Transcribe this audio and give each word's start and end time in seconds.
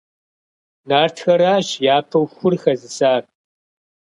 Нартхэращ 0.87 1.67
япэу 1.95 2.25
хур 2.33 2.53
хэзысар. 2.61 3.23